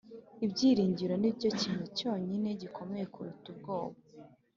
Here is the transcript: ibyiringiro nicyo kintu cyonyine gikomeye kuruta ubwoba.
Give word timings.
ibyiringiro 0.45 1.13
nicyo 1.21 1.49
kintu 1.61 1.85
cyonyine 1.97 2.49
gikomeye 2.61 3.05
kuruta 3.13 3.47
ubwoba. 3.53 3.95